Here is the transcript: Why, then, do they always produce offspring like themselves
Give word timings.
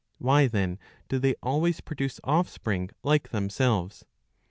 Why, 0.17 0.47
then, 0.47 0.79
do 1.09 1.19
they 1.19 1.35
always 1.43 1.79
produce 1.79 2.19
offspring 2.23 2.89
like 3.03 3.29
themselves 3.29 4.03